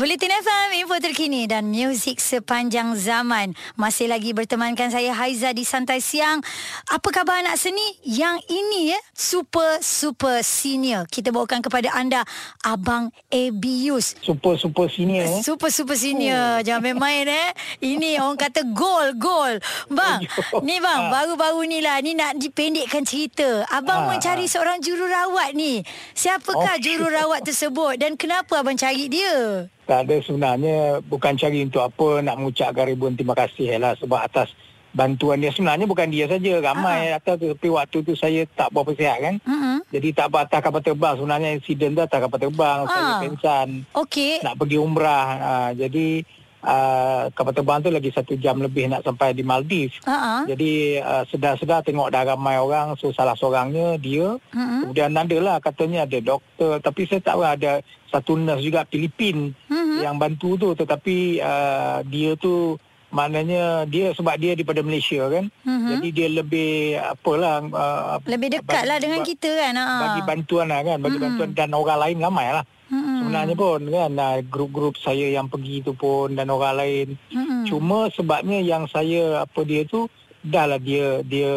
[0.00, 3.52] Buletin FM, info terkini dan muzik sepanjang zaman.
[3.76, 6.40] Masih lagi bertemankan saya Haiza di Santai Siang.
[6.88, 7.84] Apa khabar anak seni?
[8.00, 11.04] Yang ini ya, super super senior.
[11.04, 12.24] Kita bawakan kepada anda
[12.64, 14.16] Abang Abius.
[14.24, 15.44] Super super senior eh.
[15.44, 16.48] Super super senior.
[16.48, 16.64] Oh.
[16.64, 17.50] Jangan main-main eh.
[17.84, 19.60] Ini orang kata gol gol.
[19.92, 20.24] Bang,
[20.64, 23.68] ni bang, baru-baru ni lah ni nak dipendekkan cerita.
[23.68, 24.16] Abang ha.
[24.16, 25.84] mencari seorang jururawat ni.
[26.16, 26.82] Siapakah oh.
[26.88, 29.68] jururawat tersebut dan kenapa abang cari dia?
[29.90, 34.54] Tak ada sebenarnya bukan cari untuk apa nak mengucapkan ribuan terima kasih lah sebab atas
[34.94, 37.18] bantuan dia sebenarnya bukan dia saja ramai uh-huh.
[37.18, 39.78] atas tapi waktu tu saya tak berapa sihat kan uh-huh.
[39.90, 42.90] jadi tak apa atas kapal terbang sebenarnya insiden tu atas kapal terbang uh.
[42.90, 44.38] saya pensan okay.
[44.42, 46.26] nak pergi umrah uh, jadi
[46.66, 50.50] uh, kapal terbang tu lagi satu jam lebih nak sampai di Maldives uh-huh.
[50.50, 50.72] jadi
[51.06, 54.90] uh, sedar-sedar tengok dah ramai orang so salah seorangnya dia uh-huh.
[54.90, 57.72] kemudian ada lah katanya ada doktor tapi saya tak tahu ada
[58.10, 59.54] satu nurse juga Filipin
[60.04, 62.76] yang bantu tu tetapi uh, dia tu
[63.10, 65.50] maknanya dia sebab dia daripada Malaysia kan?
[65.66, 65.88] Mm-hmm.
[65.90, 69.74] jadi dia lebih apalah uh, lebih dekat lah dengan kita kan?
[69.74, 70.98] Bagi bantuan lah kan?
[71.02, 71.38] Bagi mm-hmm.
[71.38, 71.50] bantuan.
[71.52, 72.64] Dan orang lain ramai lah.
[72.90, 73.16] Mm-hmm.
[73.22, 74.10] sebenarnya pun kan?
[74.14, 77.08] Uh, grup-grup saya yang pergi tu pun dan orang lain.
[77.34, 77.60] Mm-hmm.
[77.66, 80.06] cuma sebabnya yang saya apa dia tu
[80.40, 81.52] dah lah dia dia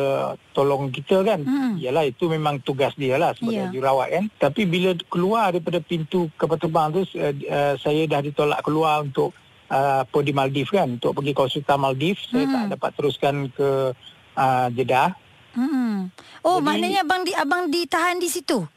[0.52, 1.80] tolong kita kan hmm.
[1.80, 3.72] yalah itu memang tugas dia lah sebagai yeah.
[3.72, 8.60] jurawat kan tapi bila keluar daripada pintu kapal terbang tu uh, uh, saya dah ditolak
[8.60, 9.32] keluar untuk
[9.72, 12.32] uh, apa di Maldives kan untuk pergi konsultan Maldives hmm.
[12.36, 12.72] saya tak hmm.
[12.76, 13.70] dapat teruskan ke
[14.36, 15.16] uh, Jeddah
[15.56, 15.96] hmm.
[16.44, 18.68] oh Jadi, maknanya abang di abang ditahan di situ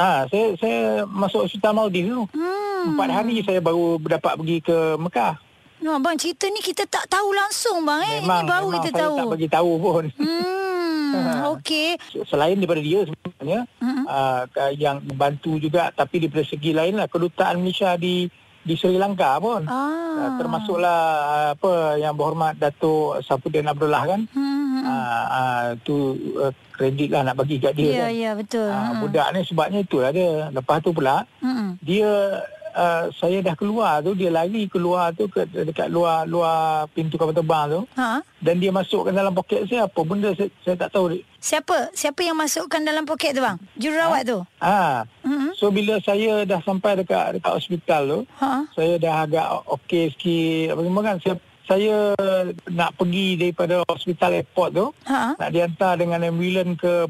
[0.00, 2.24] Ah, saya saya masuk hospital Maldives tu.
[2.32, 2.96] Hmm.
[2.96, 5.36] Empat hari saya baru dapat pergi ke Mekah.
[5.80, 8.18] No, bang cerita ni kita tak tahu langsung bang eh.
[8.20, 9.16] Memang, Ini baru memang kita tahu.
[9.16, 10.04] tak bagi tahu pun.
[10.20, 11.88] Hmm, okey.
[12.28, 14.04] Selain daripada dia sebenarnya hmm.
[14.04, 14.44] uh,
[14.76, 18.28] yang membantu juga tapi daripada segi lain lah kedutaan Malaysia di
[18.60, 19.64] di Sri Lanka pun.
[19.64, 20.20] Ah.
[20.20, 24.20] Uh, termasuklah uh, apa yang berhormat Datuk Safuddin Abdullah kan.
[24.36, 24.84] Hmm.
[24.84, 25.96] Uh, uh, tu
[26.36, 28.12] uh, kredit lah nak bagi kat dia yeah, kan.
[28.12, 28.68] Ya, yeah, betul.
[28.68, 29.00] Uh.
[29.00, 30.52] Budak ni sebabnya itulah dia.
[30.52, 31.80] Lepas tu pula hmm.
[31.80, 32.36] dia
[32.70, 37.34] Uh, saya dah keluar tu dia lari keluar tu ke dekat luar luar pintu kapal
[37.34, 37.80] terbang tu.
[37.98, 38.22] Ha?
[38.38, 41.90] Dan dia masukkan dalam poket saya apa benda saya, saya tak tahu siapa?
[41.90, 43.58] Siapa yang masukkan dalam poket tu bang?
[43.74, 44.30] Jururawat ha?
[44.30, 44.38] tu?
[44.62, 44.78] Ha.
[45.26, 45.50] Mm-hmm.
[45.58, 48.62] so bila saya dah sampai dekat dekat hospital tu ha?
[48.72, 51.18] saya dah agak okey sikit bagaimana kan.
[51.20, 51.34] Saya
[51.70, 52.18] saya
[52.66, 55.38] nak pergi daripada hospital airport tu ha?
[55.38, 57.06] nak dihantar dengan ambulans ke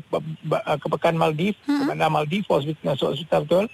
[0.77, 1.81] ke pekan Maldives mm-hmm.
[1.81, 3.67] ke bandar Maldives hospital hospital betul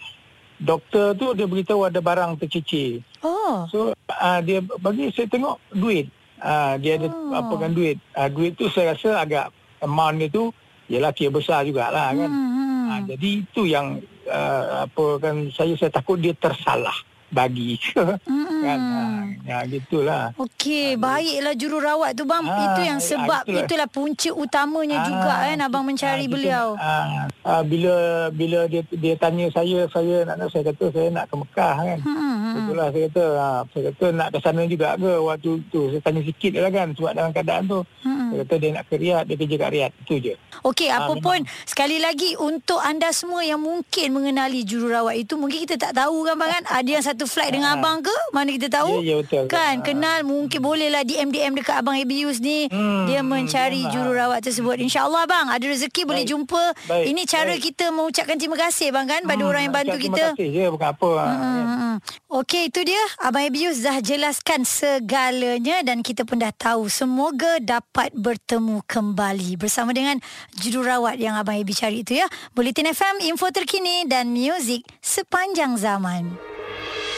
[0.61, 3.05] doktor tu dia beritahu ada barang tercicir.
[3.21, 3.69] Oh.
[3.69, 3.79] So
[4.09, 6.09] uh, dia bagi saya tengok duit.
[6.37, 7.33] Uh, dia ada oh.
[7.33, 7.97] apa kan duit.
[8.13, 10.53] Uh, duit tu saya rasa agak amount dia tu
[10.87, 12.31] ialah kira besar jugalah kan.
[12.31, 12.87] Hmm.
[12.87, 16.95] Uh, jadi itu yang uh, apa kan saya saya takut dia tersalah
[17.31, 18.61] bagi mm-hmm.
[18.63, 18.79] kan?
[18.79, 19.03] Ha,
[19.47, 20.25] ya gitulah.
[20.39, 22.45] Okey ha, baiklah jururawat tu bang.
[22.47, 26.67] Ha, itu yang sebab itulah, itulah punca utamanya ha, juga kan abang mencari ha, beliau.
[26.79, 27.95] Ha, ha, bila
[28.31, 31.99] bila dia dia tanya saya saya nak saya kata saya nak ke Mekah kan?
[32.03, 32.55] Mm-hmm.
[32.63, 35.81] itulah saya kata ha, saya kata nak ke sana juga ke waktu tu.
[35.91, 37.81] Saya tanya sikit lah kan sebab dalam keadaan tu.
[38.03, 38.16] Mm-hmm.
[38.33, 40.35] Saya kata dia nak ke Riyadh dia kerja kat Riyadh itu je
[40.67, 45.63] okey ha, apa pun sekali lagi untuk anda semua yang mungkin mengenali jururawat itu mungkin
[45.65, 47.79] kita tak tahu kan bang kan ada yang satu flight dengan ha.
[47.79, 48.17] abang ke?
[48.33, 49.01] Mana kita tahu?
[49.01, 49.45] Ya, ya betul.
[49.49, 49.85] Kan, ha.
[49.85, 52.67] kenal mungkin bolehlah DM-DM dekat abang Abius ni.
[52.69, 53.07] Hmm.
[53.07, 53.93] Dia mencari hmm.
[53.93, 54.77] jururawat tersebut.
[54.83, 56.09] InsyaAllah bang, ada rezeki Baik.
[56.09, 56.65] boleh jumpa.
[56.89, 57.05] Baik.
[57.13, 57.63] Ini cara Baik.
[57.73, 59.51] kita mengucapkan terima kasih bang kan pada hmm.
[59.51, 60.25] orang yang bantu kita.
[60.35, 61.11] Terima kasih je, bukan apa.
[61.17, 61.27] Ha.
[61.27, 61.86] Hmm.
[62.29, 63.03] Okey, itu dia.
[63.21, 66.89] Abang Abius dah jelaskan segalanya dan kita pun dah tahu.
[66.91, 70.21] Semoga dapat bertemu kembali bersama dengan
[70.59, 72.27] jururawat yang abang Abius cari itu ya.
[72.57, 76.37] Bulletin FM, info terkini dan muzik sepanjang zaman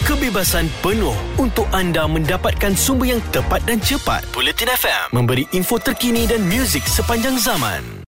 [0.08, 4.24] kebebasan penuh untuk anda mendapatkan sumber yang tepat dan cepat.
[4.32, 7.97] Bulletin FM memberi info terkini dan muzik sepanjang zaman.